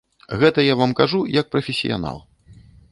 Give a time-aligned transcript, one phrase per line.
[0.43, 2.17] Гэта я вам кажу як прафесіянал.